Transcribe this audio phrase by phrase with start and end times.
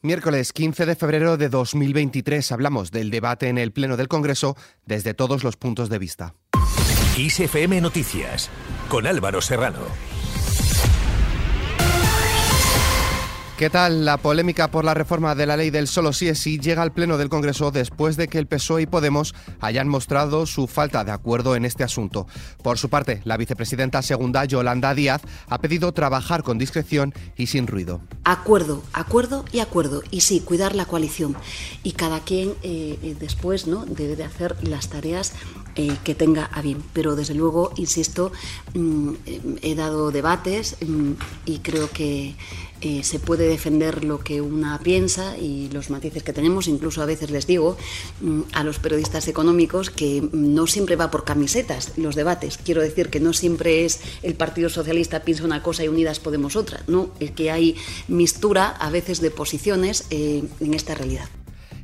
[0.00, 5.12] Miércoles 15 de febrero de 2023 hablamos del debate en el Pleno del Congreso desde
[5.12, 6.34] todos los puntos de vista.
[7.16, 8.48] ISFM Noticias
[8.88, 9.80] con Álvaro Serrano.
[13.58, 14.04] ¿Qué tal?
[14.04, 16.92] La polémica por la reforma de la ley del solo sí es sí llega al
[16.92, 21.10] Pleno del Congreso después de que el PSOE y Podemos hayan mostrado su falta de
[21.10, 22.28] acuerdo en este asunto.
[22.62, 27.66] Por su parte, la vicepresidenta segunda, Yolanda Díaz, ha pedido trabajar con discreción y sin
[27.66, 28.00] ruido.
[28.22, 30.04] Acuerdo, acuerdo y acuerdo.
[30.12, 31.34] Y sí, cuidar la coalición.
[31.82, 33.84] Y cada quien eh, eh, después ¿no?
[33.86, 35.32] debe de hacer las tareas
[35.78, 36.82] eh, que tenga a bien.
[36.92, 38.32] Pero desde luego, insisto,
[38.74, 39.12] mm,
[39.62, 41.12] he dado debates mm,
[41.46, 42.34] y creo que
[42.80, 46.66] eh, se puede defender lo que una piensa y los matices que tenemos.
[46.66, 47.76] Incluso a veces les digo
[48.20, 52.58] mm, a los periodistas económicos que no siempre va por camisetas los debates.
[52.58, 56.56] Quiero decir que no siempre es el Partido Socialista piensa una cosa y Unidas Podemos
[56.56, 56.82] otra.
[56.88, 57.76] No, es que hay
[58.08, 61.28] mistura a veces de posiciones eh, en esta realidad.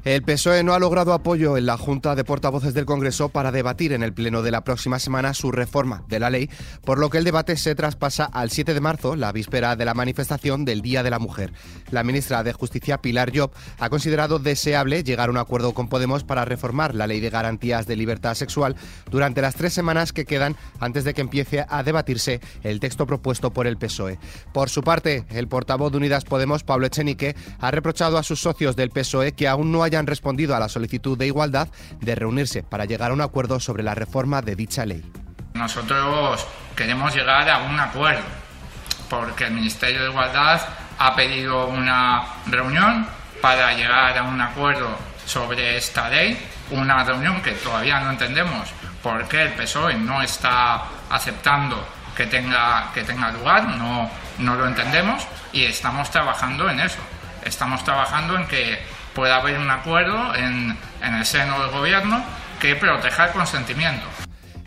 [0.05, 3.95] El PSOE no ha logrado apoyo en la Junta de Portavoces del Congreso para debatir
[3.95, 6.51] en el Pleno de la próxima semana su reforma de la ley,
[6.85, 9.95] por lo que el debate se traspasa al 7 de marzo, la víspera de la
[9.95, 11.55] manifestación del Día de la Mujer.
[11.91, 16.23] La ministra de Justicia, Pilar Job, ha considerado deseable llegar a un acuerdo con Podemos
[16.23, 18.77] para reformar la ley de garantías de libertad sexual
[19.11, 23.55] durante las tres semanas que quedan antes de que empiece a debatirse el texto propuesto
[23.55, 24.19] por el PSOE.
[24.53, 28.77] Por su parte, el portavoz de Unidas Podemos, Pablo Echenique, ha reprochado a sus socios
[28.77, 31.69] del PSOE que aún no hayan respondido a la solicitud de igualdad
[32.01, 35.05] de reunirse para llegar a un acuerdo sobre la reforma de dicha ley.
[35.55, 38.25] Nosotros queremos llegar a un acuerdo
[39.09, 40.61] porque el Ministerio de Igualdad
[40.99, 43.07] ha pedido una reunión
[43.41, 46.37] para llegar a un acuerdo sobre esta ley,
[46.71, 48.69] una reunión que todavía no entendemos
[49.01, 51.87] por qué el PSOE no está aceptando
[52.17, 56.99] que tenga, que tenga lugar, no, no lo entendemos y estamos trabajando en eso.
[57.45, 58.79] Estamos trabajando en que
[59.15, 62.25] pueda haber un acuerdo en, en el seno del gobierno
[62.61, 64.07] que proteja el consentimiento.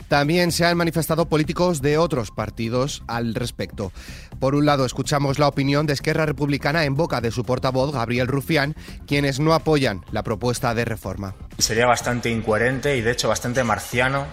[0.08, 3.92] También se han manifestado políticos de otros partidos al respecto.
[4.40, 8.28] Por un lado, escuchamos la opinión de Esquerra Republicana en boca de su portavoz, Gabriel
[8.28, 8.76] Rufián,
[9.06, 11.36] quienes no apoyan la propuesta de reforma.
[11.58, 14.28] Sería bastante incoherente y, de hecho, bastante marciano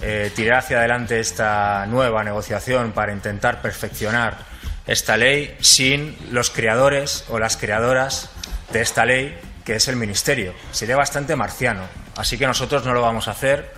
[0.00, 4.38] eh, tirar hacia adelante esta nueva negociación para intentar perfeccionar
[4.86, 8.30] esta ley sin los creadores o las creadoras
[8.72, 9.34] de esta ley
[9.66, 10.54] que es el Ministerio.
[10.70, 11.82] Sería bastante marciano,
[12.16, 13.74] así que nosotros no lo vamos a hacer.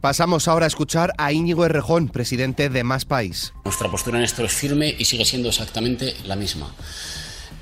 [0.00, 3.52] Pasamos ahora a escuchar a Íñigo Errejón, presidente de Más País.
[3.64, 6.72] Nuestra postura en esto es firme y sigue siendo exactamente la misma.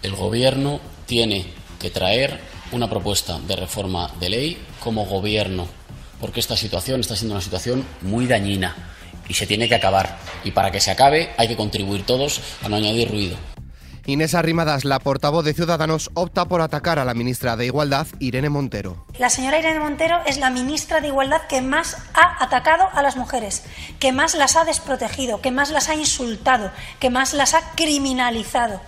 [0.03, 1.47] El Gobierno tiene
[1.81, 2.39] que traer
[2.71, 5.67] una propuesta de reforma de ley como Gobierno,
[6.21, 8.77] porque esta situación está siendo una situación muy dañina
[9.27, 10.19] y se tiene que acabar.
[10.45, 13.54] Y para que se acabe hay que contribuir todos a no añadir ruido.
[14.07, 18.51] Inés Arrimadas, la portavoz de Ciudadanos, opta por atacar a la ministra de Igualdad, Irene
[18.51, 19.07] Montero.
[19.19, 23.17] La señora Irene Montero es la ministra de Igualdad que más ha atacado a las
[23.17, 23.65] mujeres,
[23.99, 26.71] que más las ha desprotegido, que más las ha insultado,
[27.01, 28.81] que más las ha criminalizado.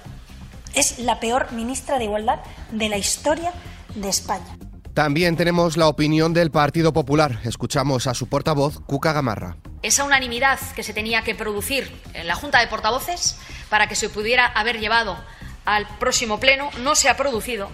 [0.74, 2.40] Es la peor ministra de Igualdad
[2.70, 3.52] de la historia
[3.94, 4.58] de España.
[4.92, 7.40] También tenemos la opinión del Partido Popular.
[7.44, 9.56] Escuchamos a su portavoz, Cuca Gamarra.
[9.86, 13.38] Esa unanimidad que se tenía que producir en la Junta de Portavoces
[13.68, 15.16] para que se pudiera haber llevado
[15.64, 17.70] al próximo pleno no se ha producido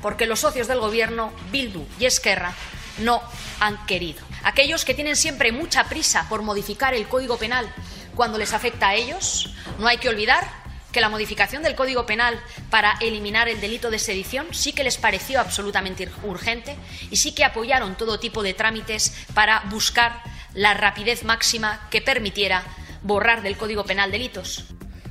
[0.00, 2.54] porque los socios del Gobierno, Bildu y Esquerra,
[2.98, 3.20] no
[3.58, 4.22] han querido.
[4.44, 7.68] Aquellos que tienen siempre mucha prisa por modificar el Código Penal
[8.14, 10.48] cuando les afecta a ellos, no hay que olvidar
[10.92, 12.40] que la modificación del Código Penal
[12.70, 16.76] para eliminar el delito de sedición sí que les pareció absolutamente urgente
[17.10, 20.22] y sí que apoyaron todo tipo de trámites para buscar
[20.56, 22.64] la rapidez máxima que permitiera
[23.02, 24.64] borrar del Código Penal delitos.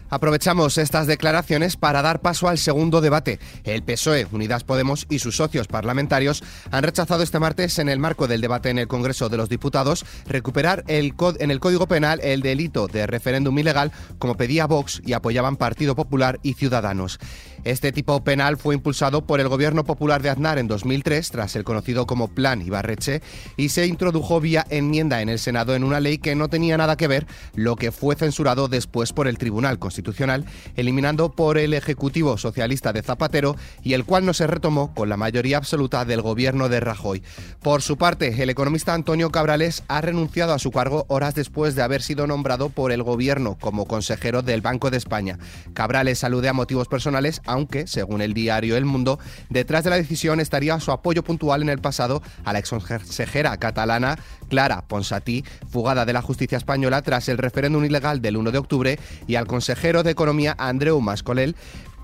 [0.10, 3.40] Aprovechamos estas declaraciones para dar paso al segundo debate.
[3.64, 8.28] El PSOE, Unidas Podemos y sus socios parlamentarios han rechazado este martes, en el marco
[8.28, 12.42] del debate en el Congreso de los Diputados, recuperar el en el Código Penal el
[12.42, 17.20] delito de referéndum ilegal, como pedía Vox y apoyaban Partido Popular y Ciudadanos.
[17.66, 21.64] Este tipo penal fue impulsado por el Gobierno Popular de Aznar en 2003, tras el
[21.64, 23.22] conocido como Plan Ibarreche,
[23.58, 26.96] y se introdujo vía enmienda en el Senado en una ley que no tenía nada
[26.96, 27.26] que ver,
[27.56, 30.46] lo que fue censurado después por el Tribunal Constitucional
[30.76, 35.18] eliminando por el Ejecutivo Socialista de Zapatero y el cual no se retomó con la
[35.18, 37.24] mayoría absoluta del gobierno de Rajoy.
[37.62, 41.82] Por su parte, el economista Antonio Cabrales ha renunciado a su cargo horas después de
[41.82, 45.40] haber sido nombrado por el gobierno como consejero del Banco de España.
[45.74, 49.20] Cabrales alude a motivos personales, aunque, según el diario El Mundo,
[49.50, 54.20] detrás de la decisión estaría su apoyo puntual en el pasado a la exconsejera catalana
[54.50, 59.00] Clara Ponsatí, fugada de la justicia española tras el referéndum ilegal del 1 de octubre,
[59.28, 61.56] y al consejero de Economía Andreu Mascolel,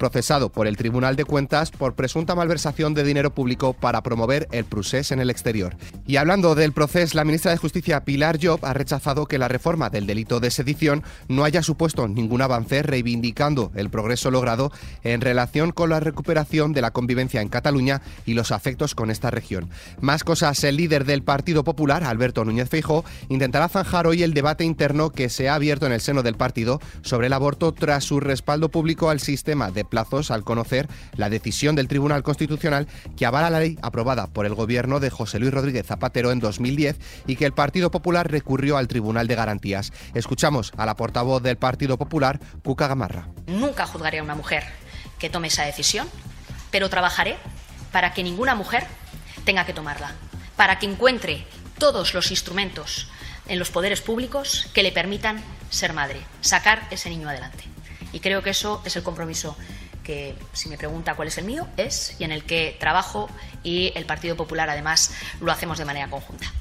[0.01, 4.65] procesado por el Tribunal de Cuentas por presunta malversación de dinero público para promover el
[4.65, 5.75] procés en el exterior.
[6.07, 9.91] Y hablando del proceso, la ministra de Justicia Pilar Job ha rechazado que la reforma
[9.91, 14.71] del delito de sedición no haya supuesto ningún avance, reivindicando el progreso logrado
[15.03, 19.29] en relación con la recuperación de la convivencia en Cataluña y los afectos con esta
[19.29, 19.69] región.
[19.99, 24.63] Más cosas, el líder del Partido Popular, Alberto Núñez Feijóo, intentará zanjar hoy el debate
[24.63, 28.19] interno que se ha abierto en el seno del partido sobre el aborto tras su
[28.19, 33.51] respaldo público al sistema de plazos al conocer la decisión del Tribunal Constitucional que avala
[33.51, 36.97] la ley aprobada por el gobierno de José Luis Rodríguez Zapatero en 2010
[37.27, 39.93] y que el Partido Popular recurrió al Tribunal de Garantías.
[40.15, 43.27] Escuchamos a la portavoz del Partido Popular, Cuca Gamarra.
[43.45, 44.63] Nunca juzgaré a una mujer
[45.19, 46.07] que tome esa decisión,
[46.71, 47.35] pero trabajaré
[47.91, 48.87] para que ninguna mujer
[49.43, 50.15] tenga que tomarla,
[50.55, 51.45] para que encuentre
[51.77, 53.07] todos los instrumentos
[53.47, 57.65] en los poderes públicos que le permitan ser madre, sacar ese niño adelante.
[58.13, 59.57] Y creo que eso es el compromiso
[60.01, 63.29] que, si me pregunta cuál es el mío, es y en el que trabajo
[63.63, 66.51] y el Partido Popular además lo hacemos de manera conjunta.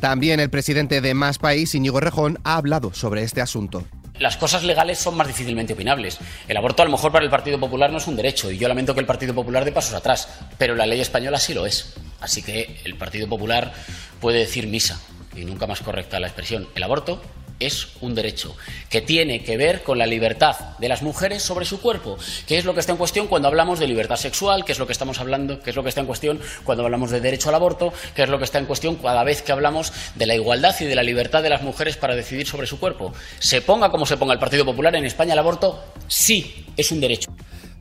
[0.00, 3.84] También el presidente de Más País, Íñigo Rejón, ha hablado sobre este asunto
[4.18, 6.18] las cosas legales son más difícilmente opinables.
[6.46, 8.68] El aborto a lo mejor para el Partido Popular no es un derecho y yo
[8.68, 11.94] lamento que el Partido Popular dé pasos atrás, pero la ley española sí lo es.
[12.20, 13.72] Así que el Partido Popular
[14.20, 15.00] puede decir misa,
[15.34, 17.20] y nunca más correcta la expresión, el aborto
[17.66, 18.56] es un derecho
[18.90, 22.16] que tiene que ver con la libertad de las mujeres sobre su cuerpo,
[22.46, 24.86] que es lo que está en cuestión cuando hablamos de libertad sexual, que es lo
[24.86, 27.54] que estamos hablando, que es lo que está en cuestión cuando hablamos de derecho al
[27.54, 30.74] aborto, que es lo que está en cuestión cada vez que hablamos de la igualdad
[30.80, 33.12] y de la libertad de las mujeres para decidir sobre su cuerpo.
[33.38, 37.00] Se ponga como se ponga el Partido Popular en España el aborto, sí es un
[37.00, 37.30] derecho.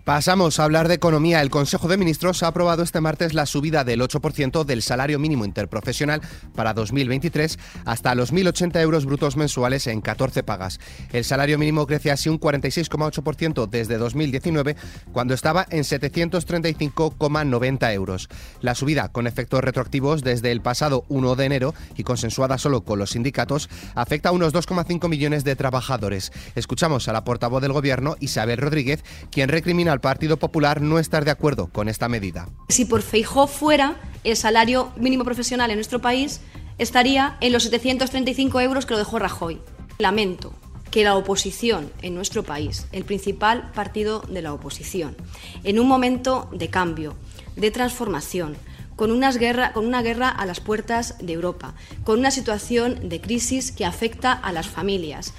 [0.04, 1.42] Pasamos a hablar de economía.
[1.42, 5.46] El Consejo de Ministros ha aprobado este martes la subida del 8% del salario mínimo
[5.46, 6.20] interprofesional
[6.54, 10.82] para 2023 hasta los 1.080 euros brutos mensuales en 14 pagas.
[11.14, 14.76] El salario mínimo crece así un 46,8% desde 2019,
[15.14, 18.28] cuando estaba en 735,90 euros.
[18.60, 23.00] La subida, con efectos retroactivos desde el pasado 1 de enero y consensuada solo con
[23.00, 26.34] los sindicatos, afecta a unos 2,5 millones de trabajadores.
[26.56, 29.02] Escuchamos a la portavoz del Gobierno, Isabel Rodríguez,
[29.32, 32.50] quien recrimina al Partido Popular no estar de acuerdo con esta medida.
[32.68, 36.42] Si por Feijó fuera, el salario mínimo profesional en nuestro país
[36.78, 39.62] estaría en los 735 euros que lo dejó Rajoy.
[40.00, 40.54] Lamento
[40.92, 45.16] que la oposición en nuestro país, el principal partido de la oposición,
[45.63, 47.16] en un momento de cambio,
[47.56, 48.56] de transformación,
[48.95, 51.74] con, unas guerra, con una guerra a las puertas de Europa,
[52.04, 55.34] con una situación de crisis que afecta a las familias,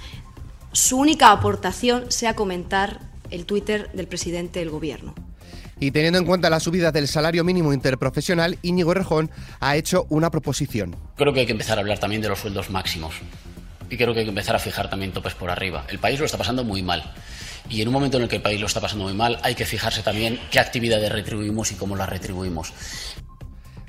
[0.73, 5.13] su única aportación sea comentar el Twitter del presidente del Gobierno.
[5.79, 9.29] Y teniendo en cuenta la subida del salario mínimo interprofesional, Íñigo Errejón
[9.59, 10.95] ha hecho una proposición.
[11.17, 13.15] Creo que hay que empezar a hablar también de los sueldos máximos.
[13.89, 15.85] Y creo que hay que empezar a fijar también topes por arriba.
[15.89, 17.13] El país lo está pasando muy mal.
[17.69, 19.55] Y en un momento en el que el país lo está pasando muy mal, hay
[19.55, 22.73] que fijarse también qué actividades retribuimos y cómo las retribuimos.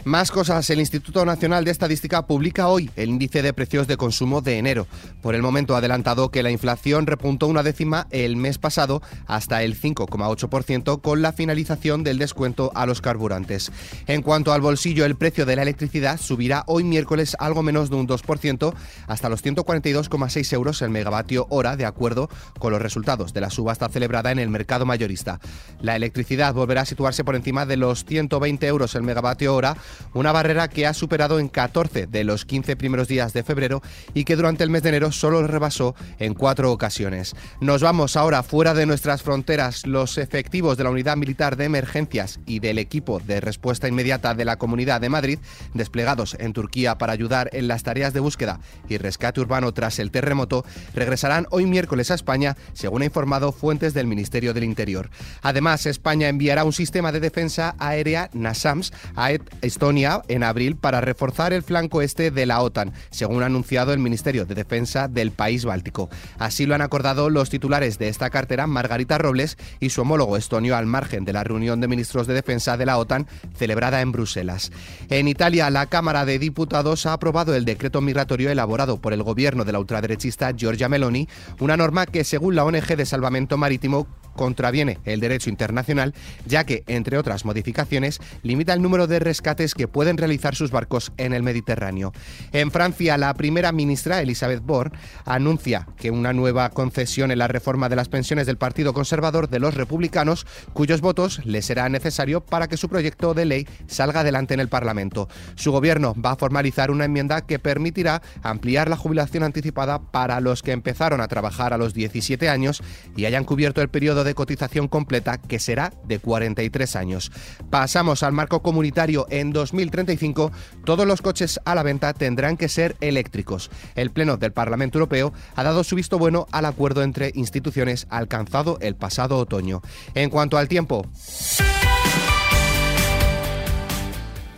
[0.06, 4.40] Más cosas, el Instituto Nacional de Estadística publica hoy el índice de precios de consumo
[4.40, 4.86] de enero.
[5.20, 9.64] Por el momento ha adelantado que la inflación repuntó una décima el mes pasado hasta
[9.64, 13.72] el 5,8% con la finalización del descuento a los carburantes.
[14.06, 17.96] En cuanto al bolsillo, el precio de la electricidad subirá hoy miércoles algo menos de
[17.96, 18.74] un 2%
[19.08, 22.30] hasta los 142,6 euros el megavatio hora, de acuerdo
[22.60, 25.40] con los resultados de la subasta celebrada en el mercado mayorista.
[25.80, 29.76] La electricidad volverá a situarse por encima de los 120 euros el megavatio hora
[30.14, 33.82] una barrera que ha superado en 14 de los 15 primeros días de febrero
[34.14, 37.34] y que durante el mes de enero solo rebasó en cuatro ocasiones.
[37.60, 39.86] Nos vamos ahora fuera de nuestras fronteras.
[39.86, 44.44] Los efectivos de la Unidad Militar de Emergencias y del equipo de respuesta inmediata de
[44.44, 45.38] la Comunidad de Madrid,
[45.74, 50.10] desplegados en Turquía para ayudar en las tareas de búsqueda y rescate urbano tras el
[50.10, 55.10] terremoto, regresarán hoy miércoles a España, según ha informado fuentes del Ministerio del Interior.
[55.42, 61.52] Además, España enviará un sistema de defensa aérea NASAMS a Estonia en abril para reforzar
[61.52, 65.64] el flanco este de la OTAN, según ha anunciado el Ministerio de Defensa del país
[65.64, 66.11] báltico.
[66.38, 70.76] Así lo han acordado los titulares de esta cartera, Margarita Robles y su homólogo estonio,
[70.76, 74.73] al margen de la reunión de ministros de defensa de la OTAN celebrada en Bruselas.
[75.09, 79.64] En Italia, la Cámara de Diputados ha aprobado el decreto migratorio elaborado por el gobierno
[79.64, 81.28] de la ultraderechista Giorgia Meloni,
[81.61, 86.14] una norma que, según la ONG de Salvamento Marítimo, contraviene el derecho internacional,
[86.47, 91.12] ya que, entre otras modificaciones, limita el número de rescates que pueden realizar sus barcos
[91.16, 92.12] en el Mediterráneo.
[92.52, 97.88] En Francia, la primera ministra, Elisabeth Borne, anuncia que una nueva concesión en la reforma
[97.88, 102.69] de las pensiones del Partido Conservador de los Republicanos, cuyos votos le será necesario para
[102.69, 105.28] que su proyecto de ley salga adelante en el Parlamento.
[105.55, 110.62] Su gobierno va a formalizar una enmienda que permitirá ampliar la jubilación anticipada para los
[110.62, 112.83] que empezaron a trabajar a los 17 años
[113.16, 117.33] y hayan cubierto el periodo de cotización completa que será de 43 años.
[117.71, 119.26] Pasamos al marco comunitario.
[119.30, 120.52] En 2035
[120.85, 123.71] todos los coches a la venta tendrán que ser eléctricos.
[123.95, 128.78] El Pleno del Parlamento Europeo ha dado su visto bueno al acuerdo entre instituciones alcanzado
[128.80, 129.80] el pasado otoño.
[130.14, 131.06] En cuanto al tiempo,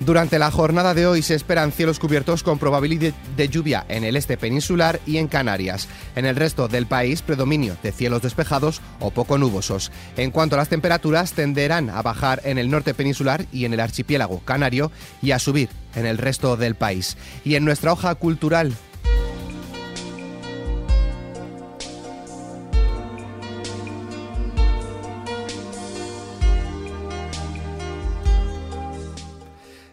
[0.09, 4.17] Durante la jornada de hoy se esperan cielos cubiertos con probabilidad de lluvia en el
[4.17, 5.87] este peninsular y en Canarias.
[6.17, 9.93] En el resto del país, predominio de cielos despejados o poco nubosos.
[10.17, 13.81] En cuanto a las temperaturas, tenderán a bajar en el norte peninsular y en el
[13.81, 17.19] archipiélago canario y a subir en el resto del país.
[17.45, 18.73] Y en nuestra hoja cultural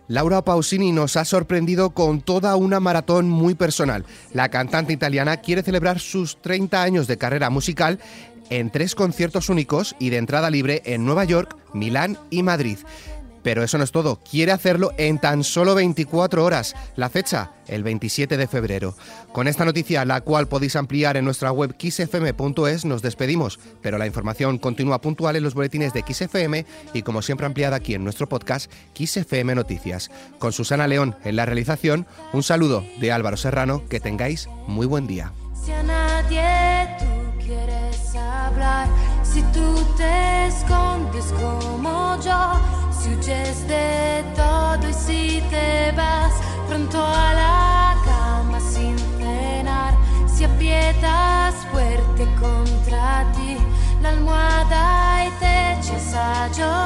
[0.08, 4.06] Laura Pausini nos ha sorprendido con toda una maratón muy personal.
[4.34, 8.00] La cantante italiana quiere celebrar sus 30 años de carrera musical
[8.50, 12.78] en tres conciertos únicos y de entrada libre en Nueva York, Milán y Madrid.
[13.46, 16.76] Pero eso no es todo, quiere hacerlo en tan solo 24 horas.
[16.96, 18.96] La fecha, el 27 de febrero.
[19.34, 24.08] Con esta noticia, la cual podéis ampliar en nuestra web xfm.es, nos despedimos, pero la
[24.08, 28.28] información continúa puntual en los boletines de XFM y como siempre ampliada aquí en nuestro
[28.28, 30.10] podcast XFM Noticias.
[30.40, 35.06] Con Susana León en la realización, un saludo de Álvaro Serrano, que tengáis muy buen
[35.06, 35.34] día.
[35.64, 38.88] Si a nadie tú quieres hablar,
[39.22, 46.34] si tú te escondes como yo, huyes de todo y si te vas
[46.68, 49.94] pronto a la cama sin cenar,
[50.28, 53.58] si aprietas fuerte contra ti
[54.02, 56.85] la almohada y te echas.